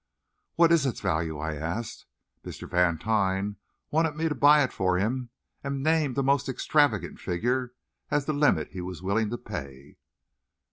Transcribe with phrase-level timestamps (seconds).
[0.55, 2.07] "What is its value?" I asked.
[2.43, 2.67] "Mr.
[2.67, 3.57] Vantine
[3.91, 5.29] wanted me to buy it for him,
[5.63, 7.73] and named a most extravagant figure
[8.09, 9.97] as the limit he was willing to pay."